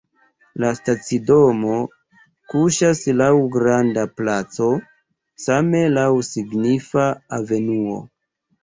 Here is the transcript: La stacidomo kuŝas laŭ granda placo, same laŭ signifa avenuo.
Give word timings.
La 0.61 0.69
stacidomo 0.77 1.75
kuŝas 2.53 3.03
laŭ 3.21 3.29
granda 3.57 4.07
placo, 4.21 4.71
same 5.47 5.87
laŭ 6.01 6.11
signifa 6.33 7.11
avenuo. 7.41 8.05